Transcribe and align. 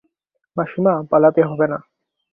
মাসিমা, 0.57 0.93
পালাতে 1.11 1.41
হবে 1.49 1.65
না। 1.71 1.77